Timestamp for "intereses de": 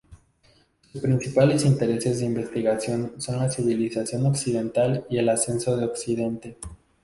1.63-2.25